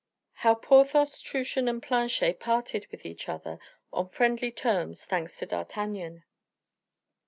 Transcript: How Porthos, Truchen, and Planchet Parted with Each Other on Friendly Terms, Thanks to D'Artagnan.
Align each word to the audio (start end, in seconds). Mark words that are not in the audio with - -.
How 0.41 0.55
Porthos, 0.55 1.21
Truchen, 1.21 1.67
and 1.69 1.79
Planchet 1.79 2.39
Parted 2.39 2.87
with 2.89 3.05
Each 3.05 3.29
Other 3.29 3.59
on 3.93 4.07
Friendly 4.09 4.49
Terms, 4.49 5.05
Thanks 5.05 5.37
to 5.37 5.45
D'Artagnan. 5.45 6.23